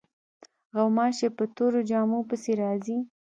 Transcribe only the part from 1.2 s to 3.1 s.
په تورو جامو پسې راځي.